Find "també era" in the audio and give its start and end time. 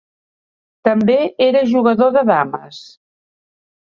0.87-1.61